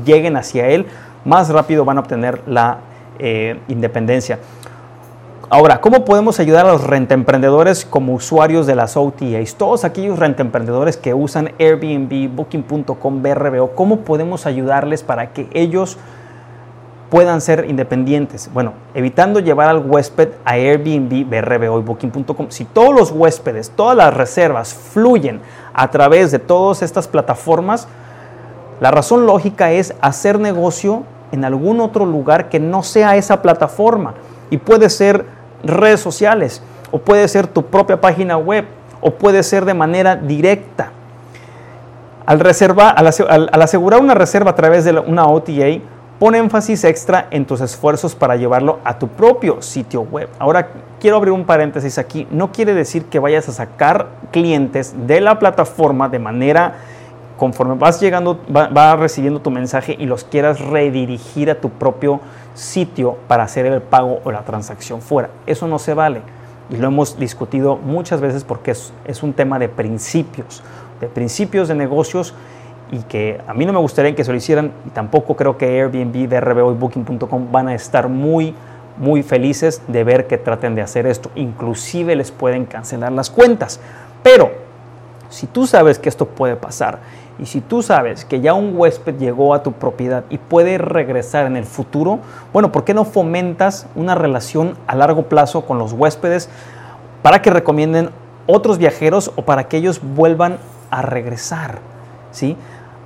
lleguen 0.04 0.36
hacia 0.36 0.68
él, 0.68 0.86
más 1.24 1.48
rápido 1.48 1.84
van 1.84 1.96
a 1.98 2.00
obtener 2.00 2.42
la 2.46 2.78
eh, 3.18 3.58
independencia. 3.68 4.38
Ahora, 5.50 5.80
¿cómo 5.80 6.04
podemos 6.04 6.38
ayudar 6.40 6.66
a 6.66 6.72
los 6.72 6.84
rentemprendedores 6.84 7.86
como 7.86 8.12
usuarios 8.12 8.66
de 8.66 8.74
las 8.74 8.98
OTAs? 8.98 9.54
Todos 9.54 9.86
aquellos 9.86 10.18
rentemprendedores 10.18 10.98
que 10.98 11.14
usan 11.14 11.52
Airbnb, 11.58 12.28
Booking.com, 12.28 13.22
BRBO, 13.22 13.70
¿cómo 13.74 14.00
podemos 14.00 14.44
ayudarles 14.44 15.02
para 15.02 15.32
que 15.32 15.48
ellos 15.54 15.96
puedan 17.08 17.40
ser 17.40 17.64
independientes? 17.66 18.50
Bueno, 18.52 18.74
evitando 18.92 19.40
llevar 19.40 19.70
al 19.70 19.78
huésped 19.78 20.28
a 20.44 20.52
Airbnb, 20.52 21.24
BRBO 21.24 21.78
y 21.78 21.82
Booking.com. 21.82 22.48
Si 22.50 22.66
todos 22.66 22.94
los 22.94 23.10
huéspedes, 23.10 23.70
todas 23.70 23.96
las 23.96 24.12
reservas 24.12 24.74
fluyen 24.74 25.40
a 25.72 25.90
través 25.90 26.30
de 26.30 26.40
todas 26.40 26.82
estas 26.82 27.08
plataformas, 27.08 27.88
la 28.82 28.90
razón 28.90 29.24
lógica 29.24 29.72
es 29.72 29.94
hacer 30.02 30.38
negocio 30.38 31.04
en 31.32 31.46
algún 31.46 31.80
otro 31.80 32.04
lugar 32.04 32.50
que 32.50 32.60
no 32.60 32.82
sea 32.82 33.16
esa 33.16 33.40
plataforma. 33.40 34.12
Y 34.50 34.56
puede 34.58 34.88
ser 34.88 35.37
redes 35.62 36.00
sociales, 36.00 36.62
o 36.90 36.98
puede 36.98 37.26
ser 37.28 37.46
tu 37.46 37.64
propia 37.66 38.00
página 38.00 38.36
web, 38.36 38.64
o 39.00 39.12
puede 39.12 39.42
ser 39.42 39.64
de 39.64 39.74
manera 39.74 40.16
directa. 40.16 40.92
Al, 42.26 42.40
reservar, 42.40 42.94
al, 42.96 43.62
asegurar 43.62 44.00
una 44.00 44.14
reserva 44.14 44.50
a 44.50 44.54
través 44.54 44.84
de 44.84 44.98
una 44.98 45.26
OTA, 45.26 45.80
Pon 46.18 46.34
énfasis 46.34 46.82
extra 46.82 47.28
en 47.30 47.46
tus 47.46 47.60
esfuerzos 47.60 48.16
para 48.16 48.34
llevarlo 48.34 48.80
a 48.82 48.98
tu 48.98 49.06
propio 49.06 49.62
sitio 49.62 50.00
web. 50.00 50.28
Ahora 50.40 50.70
quiero 50.98 51.16
abrir 51.16 51.30
un 51.30 51.44
paréntesis 51.44 51.96
aquí. 51.96 52.26
No 52.32 52.50
quiere 52.50 52.74
decir 52.74 53.04
que 53.04 53.20
vayas 53.20 53.48
a 53.48 53.52
sacar 53.52 54.08
clientes 54.32 54.94
de 55.06 55.20
la 55.20 55.38
plataforma 55.38 56.08
de 56.08 56.18
manera 56.18 56.74
conforme 57.38 57.76
vas 57.76 58.00
llegando, 58.00 58.38
va, 58.54 58.96
recibiendo 58.96 59.40
tu 59.40 59.50
mensaje 59.50 59.96
y 59.98 60.06
los 60.06 60.24
quieras 60.24 60.60
redirigir 60.60 61.50
a 61.50 61.54
tu 61.54 61.70
propio 61.70 62.20
sitio 62.54 63.16
para 63.28 63.44
hacer 63.44 63.64
el 63.64 63.80
pago 63.80 64.20
o 64.24 64.32
la 64.32 64.42
transacción 64.42 65.00
fuera. 65.00 65.30
Eso 65.46 65.68
no 65.68 65.78
se 65.78 65.94
vale. 65.94 66.20
Y 66.68 66.76
lo 66.76 66.88
hemos 66.88 67.18
discutido 67.18 67.76
muchas 67.76 68.20
veces 68.20 68.44
porque 68.44 68.72
es, 68.72 69.22
un 69.22 69.32
tema 69.32 69.58
de 69.58 69.68
principios, 69.68 70.62
de 71.00 71.06
principios 71.06 71.68
de 71.68 71.76
negocios 71.76 72.34
y 72.90 72.98
que 73.04 73.40
a 73.46 73.54
mí 73.54 73.64
no 73.64 73.72
me 73.72 73.78
gustaría 73.78 74.14
que 74.14 74.24
se 74.24 74.32
lo 74.32 74.36
hicieran 74.36 74.72
y 74.86 74.90
tampoco 74.90 75.36
creo 75.36 75.56
que 75.56 75.80
Airbnb, 75.80 76.28
DRBO 76.28 76.72
y 76.72 76.74
Booking.com 76.74 77.52
van 77.52 77.68
a 77.68 77.74
estar 77.74 78.08
muy 78.08 78.54
muy 78.96 79.22
felices 79.22 79.80
de 79.86 80.02
ver 80.02 80.26
que 80.26 80.38
traten 80.38 80.74
de 80.74 80.82
hacer 80.82 81.06
esto. 81.06 81.30
Inclusive 81.36 82.16
les 82.16 82.32
pueden 82.32 82.66
cancelar 82.66 83.12
las 83.12 83.30
cuentas. 83.30 83.78
Pero 84.24 84.50
si 85.28 85.46
tú 85.46 85.66
sabes 85.66 85.98
que 85.98 86.08
esto 86.08 86.26
puede 86.26 86.56
pasar 86.56 86.98
y 87.38 87.46
si 87.46 87.60
tú 87.60 87.82
sabes 87.82 88.24
que 88.24 88.40
ya 88.40 88.54
un 88.54 88.76
huésped 88.76 89.16
llegó 89.16 89.54
a 89.54 89.62
tu 89.62 89.72
propiedad 89.72 90.24
y 90.28 90.38
puede 90.38 90.76
regresar 90.76 91.46
en 91.46 91.56
el 91.56 91.64
futuro, 91.64 92.18
bueno, 92.52 92.72
¿por 92.72 92.84
qué 92.84 92.94
no 92.94 93.04
fomentas 93.04 93.86
una 93.94 94.16
relación 94.16 94.76
a 94.88 94.96
largo 94.96 95.24
plazo 95.24 95.64
con 95.64 95.78
los 95.78 95.92
huéspedes 95.92 96.48
para 97.22 97.40
que 97.40 97.50
recomienden 97.50 98.10
otros 98.46 98.78
viajeros 98.78 99.30
o 99.36 99.42
para 99.42 99.68
que 99.68 99.76
ellos 99.76 100.00
vuelvan 100.02 100.58
a 100.90 101.02
regresar? 101.02 101.78
¿Sí? 102.32 102.56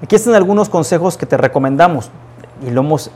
Aquí 0.03 0.17
están 0.17 0.35
algunos 0.35 0.71
consejos 0.71 1.19
que 1.19 1.27
te 1.27 1.37
recomendamos 1.37 2.11
y 2.67 2.71
lo 2.71 2.81
hemos, 2.81 3.11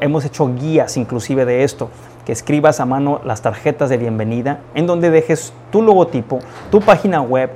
hemos, 0.00 0.24
hecho 0.24 0.54
guías 0.54 0.96
inclusive 0.96 1.44
de 1.44 1.64
esto, 1.64 1.90
que 2.24 2.32
escribas 2.32 2.80
a 2.80 2.86
mano 2.86 3.20
las 3.24 3.42
tarjetas 3.42 3.90
de 3.90 3.98
bienvenida 3.98 4.60
en 4.74 4.86
donde 4.86 5.10
dejes 5.10 5.52
tu 5.70 5.82
logotipo, 5.82 6.38
tu 6.70 6.80
página 6.80 7.20
web, 7.20 7.50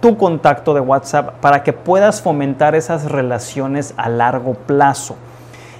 tu 0.00 0.16
contacto 0.16 0.74
de 0.74 0.80
WhatsApp 0.80 1.34
para 1.40 1.62
que 1.62 1.72
puedas 1.72 2.22
fomentar 2.22 2.74
esas 2.74 3.10
relaciones 3.10 3.94
a 3.96 4.08
largo 4.08 4.54
plazo. 4.54 5.16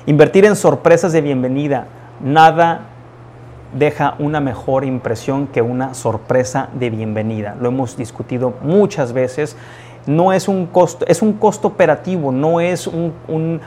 Invertir 0.07 0.45
en 0.45 0.57
sorpresas 0.57 1.13
de 1.13 1.21
bienvenida. 1.21 1.87
Nada 2.21 2.83
deja 3.73 4.15
una 4.19 4.41
mejor 4.41 4.85
impresión 4.85 5.47
que 5.47 5.63
una 5.63 5.95
sorpresa 5.95 6.69
de 6.75 6.91
bienvenida. 6.91 7.57
Lo 7.61 7.69
hemos 7.69 7.97
discutido 7.97 8.55
muchas 8.63 9.13
veces 9.13 9.57
no 10.07 10.33
es 10.33 10.49
un 10.49 10.67
costo, 10.67 11.05
es 11.07 11.23
un 11.23 11.35
costo 11.35 11.69
operativo, 11.69 12.33
no 12.33 12.61
es 12.61 12.87
un, 12.87 13.61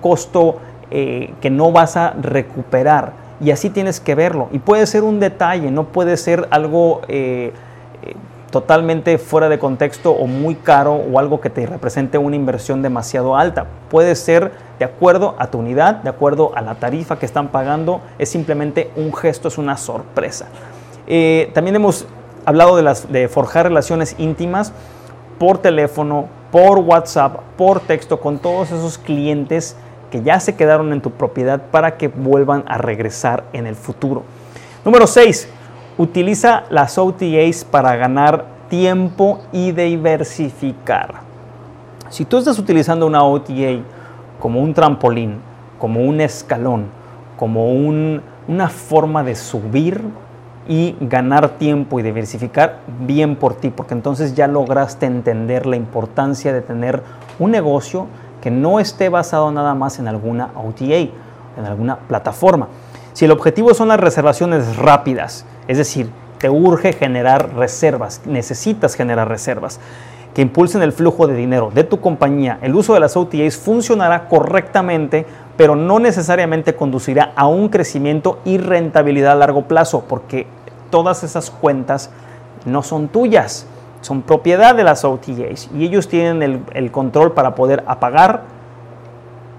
costo 0.00 0.56
eh, 0.90 1.34
que 1.40 1.50
no 1.50 1.72
vas 1.72 1.96
a 1.96 2.10
recuperar. 2.20 3.12
Y 3.40 3.50
así 3.50 3.68
tienes 3.70 4.00
que 4.00 4.14
verlo. 4.14 4.48
Y 4.52 4.58
puede 4.58 4.86
ser 4.86 5.02
un 5.02 5.20
detalle, 5.20 5.70
no 5.70 5.84
puede 5.84 6.16
ser 6.16 6.46
algo 6.50 7.02
eh, 7.08 7.52
totalmente 8.54 9.18
fuera 9.18 9.48
de 9.48 9.58
contexto 9.58 10.12
o 10.12 10.28
muy 10.28 10.54
caro 10.54 10.94
o 10.94 11.18
algo 11.18 11.40
que 11.40 11.50
te 11.50 11.66
represente 11.66 12.18
una 12.18 12.36
inversión 12.36 12.82
demasiado 12.82 13.36
alta. 13.36 13.66
Puede 13.90 14.14
ser 14.14 14.52
de 14.78 14.84
acuerdo 14.84 15.34
a 15.38 15.48
tu 15.48 15.58
unidad, 15.58 15.96
de 15.96 16.10
acuerdo 16.10 16.52
a 16.54 16.62
la 16.62 16.76
tarifa 16.76 17.18
que 17.18 17.26
están 17.26 17.48
pagando. 17.48 18.00
Es 18.16 18.28
simplemente 18.28 18.92
un 18.94 19.12
gesto, 19.12 19.48
es 19.48 19.58
una 19.58 19.76
sorpresa. 19.76 20.46
también 21.52 21.74
hemos 21.74 22.06
hablado 22.44 22.76
de, 22.76 22.96
de 23.08 23.26
forjar 23.26 23.66
relaciones 23.66 24.14
íntimas 24.18 24.72
por 25.40 25.58
teléfono, 25.58 26.28
por 26.52 26.78
WhatsApp, 26.78 27.40
por 27.56 27.80
texto 27.80 28.20
con 28.20 28.38
todos 28.38 28.70
esos 28.70 28.98
clientes 28.98 29.74
que 30.12 30.22
ya 30.22 30.38
se 30.38 30.54
quedaron 30.54 30.92
en 30.92 31.00
tu 31.00 31.10
propiedad 31.10 31.60
para 31.72 31.96
que 31.96 32.06
vuelvan 32.06 32.62
a 32.68 32.78
regresar 32.78 33.42
en 33.52 33.66
el 33.66 33.74
futuro. 33.74 34.22
Número 34.84 35.08
6. 35.08 35.48
Utiliza 35.96 36.64
las 36.70 36.98
OTAs 36.98 37.64
para 37.64 37.94
ganar 37.94 38.46
tiempo 38.68 39.38
y 39.52 39.70
diversificar. 39.70 41.14
Si 42.08 42.24
tú 42.24 42.38
estás 42.38 42.58
utilizando 42.58 43.06
una 43.06 43.22
OTA 43.22 43.80
como 44.40 44.60
un 44.60 44.74
trampolín, 44.74 45.38
como 45.78 46.00
un 46.00 46.20
escalón, 46.20 46.86
como 47.36 47.72
una 47.72 48.68
forma 48.68 49.22
de 49.22 49.36
subir 49.36 50.02
y 50.66 50.96
ganar 51.00 51.50
tiempo 51.50 52.00
y 52.00 52.02
diversificar 52.02 52.80
bien 53.06 53.36
por 53.36 53.54
ti, 53.54 53.70
porque 53.70 53.94
entonces 53.94 54.34
ya 54.34 54.48
lograste 54.48 55.06
entender 55.06 55.64
la 55.64 55.76
importancia 55.76 56.52
de 56.52 56.60
tener 56.60 57.02
un 57.38 57.52
negocio 57.52 58.08
que 58.40 58.50
no 58.50 58.80
esté 58.80 59.10
basado 59.10 59.52
nada 59.52 59.74
más 59.74 60.00
en 60.00 60.08
alguna 60.08 60.50
OTA, 60.56 60.84
en 61.56 61.64
alguna 61.64 61.98
plataforma. 61.98 62.66
Si 63.12 63.26
el 63.26 63.30
objetivo 63.30 63.74
son 63.74 63.88
las 63.88 64.00
reservaciones 64.00 64.76
rápidas, 64.76 65.46
es 65.68 65.78
decir, 65.78 66.10
te 66.38 66.50
urge 66.50 66.92
generar 66.92 67.54
reservas, 67.54 68.20
necesitas 68.26 68.94
generar 68.94 69.28
reservas 69.28 69.80
que 70.34 70.42
impulsen 70.42 70.82
el 70.82 70.92
flujo 70.92 71.26
de 71.26 71.34
dinero 71.34 71.70
de 71.72 71.84
tu 71.84 72.00
compañía, 72.00 72.58
el 72.60 72.74
uso 72.74 72.92
de 72.92 73.00
las 73.00 73.16
OTAs 73.16 73.56
funcionará 73.56 74.28
correctamente, 74.28 75.26
pero 75.56 75.76
no 75.76 76.00
necesariamente 76.00 76.74
conducirá 76.74 77.32
a 77.36 77.46
un 77.46 77.68
crecimiento 77.68 78.40
y 78.44 78.58
rentabilidad 78.58 79.32
a 79.32 79.36
largo 79.36 79.62
plazo, 79.62 80.04
porque 80.08 80.46
todas 80.90 81.22
esas 81.22 81.50
cuentas 81.50 82.10
no 82.66 82.82
son 82.82 83.08
tuyas, 83.08 83.66
son 84.00 84.22
propiedad 84.22 84.74
de 84.74 84.84
las 84.84 85.04
OTAs 85.04 85.70
y 85.72 85.84
ellos 85.84 86.08
tienen 86.08 86.42
el, 86.42 86.60
el 86.74 86.90
control 86.90 87.32
para 87.32 87.54
poder 87.54 87.84
apagar 87.86 88.42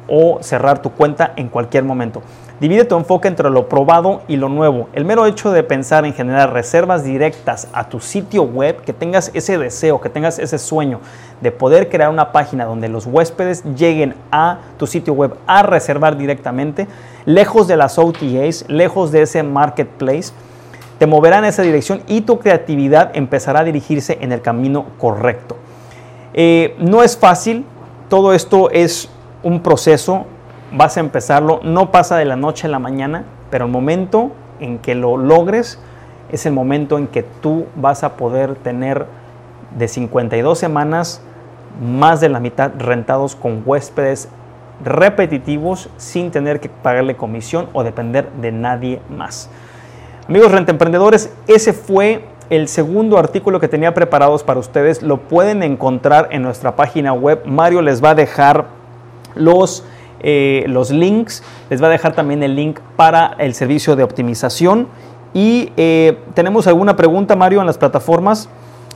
o 0.08 0.40
cerrar 0.42 0.82
tu 0.82 0.92
cuenta 0.92 1.34
en 1.36 1.50
cualquier 1.50 1.84
momento. 1.84 2.22
Divide 2.60 2.86
tu 2.86 2.96
enfoque 2.96 3.28
entre 3.28 3.50
lo 3.50 3.68
probado 3.68 4.22
y 4.30 4.38
lo 4.38 4.48
nuevo. 4.48 4.88
El 4.94 5.04
mero 5.04 5.26
hecho 5.26 5.52
de 5.52 5.62
pensar 5.62 6.06
en 6.06 6.14
generar 6.14 6.54
reservas 6.54 7.04
directas 7.04 7.68
a 7.74 7.90
tu 7.90 8.00
sitio 8.00 8.44
web, 8.44 8.82
que 8.82 8.94
tengas 8.94 9.30
ese 9.34 9.58
deseo, 9.58 10.00
que 10.00 10.08
tengas 10.08 10.40
ese 10.40 10.58
sueño 10.58 11.02
de 11.42 11.52
poder 11.52 11.90
crear 11.90 12.10
una 12.10 12.32
página 12.32 12.64
donde 12.64 12.88
los 12.88 13.08
huéspedes 13.08 13.64
lleguen 13.76 14.16
a 14.32 14.60
tu 14.78 14.88
sitio 14.88 15.14
web 15.14 15.36
a 15.48 15.64
reservar 15.64 16.16
directamente, 16.16 16.88
lejos 17.26 17.68
de 17.68 17.76
las 17.76 18.00
OTAs, 18.00 18.64
lejos 18.70 19.12
de 19.12 19.24
ese 19.24 19.44
marketplace, 19.44 20.32
te 20.98 21.08
moverá 21.08 21.40
en 21.40 21.46
esa 21.46 21.62
dirección 21.62 22.04
y 22.08 22.22
tu 22.22 22.40
creatividad 22.40 23.12
empezará 23.16 23.60
a 23.60 23.64
dirigirse 23.66 24.18
en 24.22 24.32
el 24.32 24.42
camino 24.42 24.86
correcto. 24.98 25.58
Eh, 26.34 26.76
no 26.80 27.04
es 27.04 27.18
fácil, 27.18 27.66
todo 28.08 28.34
esto 28.34 28.70
es 28.72 29.10
un 29.46 29.62
proceso, 29.62 30.26
vas 30.72 30.98
a 30.98 31.02
empezarlo, 31.02 31.60
no 31.64 31.92
pasa 31.92 32.18
de 32.18 32.26
la 32.26 32.36
noche 32.36 32.66
a 32.66 32.70
la 32.72 32.80
mañana, 32.80 33.26
pero 33.52 33.66
el 33.66 33.72
momento 33.72 34.32
en 34.60 34.80
que 34.80 34.96
lo 34.96 35.18
logres 35.18 35.80
es 36.32 36.48
el 36.48 36.54
momento 36.54 36.98
en 36.98 37.06
que 37.06 37.22
tú 37.22 37.68
vas 37.76 38.04
a 38.04 38.18
poder 38.18 38.56
tener 38.56 39.06
de 39.78 39.88
52 39.88 40.58
semanas 40.58 41.22
más 41.80 42.22
de 42.22 42.30
la 42.30 42.40
mitad 42.40 42.72
rentados 42.80 43.36
con 43.36 43.62
huéspedes 43.64 44.30
repetitivos 44.84 45.90
sin 45.98 46.32
tener 46.32 46.60
que 46.60 46.70
pagarle 46.70 47.16
comisión 47.16 47.70
o 47.74 47.84
depender 47.84 48.32
de 48.42 48.52
nadie 48.52 49.00
más. 49.16 49.52
Amigos 50.28 50.52
rentemprendedores, 50.52 51.32
ese 51.46 51.72
fue 51.72 52.26
el 52.50 52.68
segundo 52.68 53.20
artículo 53.20 53.60
que 53.60 53.68
tenía 53.68 53.94
preparados 53.94 54.44
para 54.44 54.60
ustedes. 54.60 55.04
Lo 55.04 55.18
pueden 55.18 55.62
encontrar 55.62 56.30
en 56.32 56.42
nuestra 56.42 56.76
página 56.76 57.14
web. 57.14 57.44
Mario 57.46 57.84
les 57.84 58.04
va 58.04 58.12
a 58.12 58.16
dejar 58.16 58.75
los 59.36 59.84
eh, 60.28 60.66
los 60.68 60.90
links. 60.90 61.44
Les 61.70 61.82
va 61.82 61.86
a 61.86 61.90
dejar 61.92 62.16
también 62.16 62.42
el 62.42 62.56
link 62.56 62.80
para 62.96 63.36
el 63.38 63.54
servicio 63.54 63.96
de 63.96 64.02
optimización. 64.02 64.88
Y 65.36 65.72
eh, 65.78 66.18
tenemos 66.34 66.66
alguna 66.66 66.96
pregunta, 66.96 67.36
Mario, 67.36 67.60
en 67.60 67.68
las 67.68 67.78
plataformas. 67.78 68.50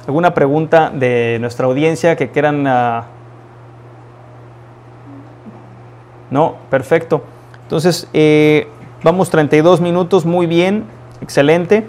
¿Alguna 0.08 0.34
pregunta 0.34 0.90
de 0.90 1.38
nuestra 1.40 1.68
audiencia 1.68 2.16
que 2.16 2.30
quieran... 2.30 2.66
Ah? 2.66 3.06
No, 6.32 6.56
perfecto. 6.72 7.22
Entonces, 7.62 8.08
eh, 8.14 8.68
vamos 9.04 9.30
32 9.30 9.82
minutos, 9.82 10.26
muy 10.26 10.48
bien, 10.48 10.86
excelente. 11.22 11.86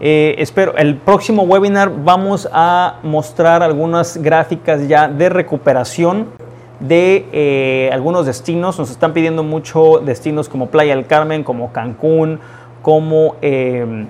espero, 0.00 0.76
el 0.76 0.96
próximo 0.96 1.42
webinar 1.42 1.92
vamos 2.04 2.48
a 2.52 2.98
mostrar 3.04 3.62
algunas 3.62 4.16
gráficas 4.16 4.88
ya 4.88 5.06
de 5.06 5.28
recuperación 5.28 6.39
de 6.80 7.26
eh, 7.32 7.90
algunos 7.92 8.26
destinos. 8.26 8.78
Nos 8.78 8.90
están 8.90 9.12
pidiendo 9.12 9.42
mucho 9.42 10.00
destinos 10.00 10.48
como 10.48 10.68
Playa 10.68 10.96
del 10.96 11.06
Carmen, 11.06 11.44
como 11.44 11.72
Cancún, 11.72 12.40
como 12.82 13.36
em, 13.42 14.06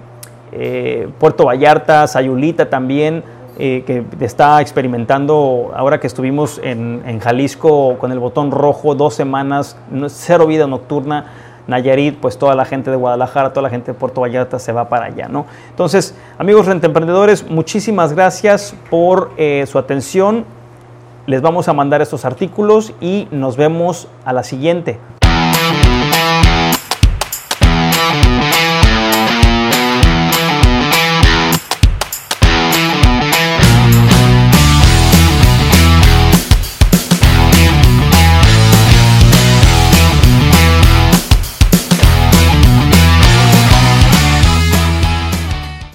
eh, 0.53 1.09
Puerto 1.19 1.45
Vallarta, 1.45 2.07
Sayulita 2.07 2.71
también, 2.71 3.25
eh, 3.59 3.83
que 3.85 4.05
está 4.25 4.61
experimentando, 4.61 5.73
ahora 5.75 6.01
que 6.01 6.07
estuvimos 6.07 6.61
en, 6.63 7.03
en, 7.05 7.19
Jalisco 7.19 7.99
con 7.99 8.11
el 8.11 8.19
botón 8.19 8.51
rojo, 8.51 8.95
dos 8.95 9.15
semanas, 9.15 9.77
cero 10.09 10.47
vida 10.47 10.67
nocturna. 10.67 11.33
Nayarit, 11.67 12.19
pues 12.19 12.37
toda 12.37 12.57
la 12.57 12.65
gente 12.65 12.91
de 12.91 12.97
Guadalajara, 12.97 13.53
toda 13.53 13.63
la 13.63 13.71
gente 13.71 13.93
de 13.93 13.99
Puerto 13.99 14.23
Vallarta 14.23 14.59
se 14.59 14.73
va 14.73 14.89
para 14.89 15.05
allá, 15.05 15.29
¿no? 15.29 15.47
Entonces, 15.69 16.17
amigos 16.37 16.67
rentemprendedores, 16.67 17.49
muchísimas 17.49 18.13
gracias 18.13 18.75
por 18.89 19.31
su 19.67 19.79
atención 19.79 20.47
les 21.27 21.43
vamos 21.43 21.69
a 21.69 21.73
mandar 21.73 22.03
estos 22.03 22.25
artículos 22.25 22.93
y 23.01 23.29
nos 23.31 23.57
vemos 23.57 24.09
a 24.25 24.33
la 24.33 24.43
siguiente. 24.43 24.99